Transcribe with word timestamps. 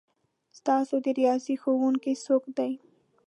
ستاسو 0.59 0.95
د 1.05 1.07
ریاضي 1.19 1.55
ښؤونکی 1.61 2.13
څوک 2.25 2.43
دی؟ 2.57 2.71